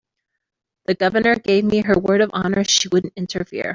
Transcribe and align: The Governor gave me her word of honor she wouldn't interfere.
The 0.85 0.95
Governor 0.95 1.35
gave 1.35 1.63
me 1.63 1.81
her 1.83 1.93
word 1.93 2.21
of 2.21 2.31
honor 2.33 2.63
she 2.63 2.87
wouldn't 2.87 3.13
interfere. 3.15 3.69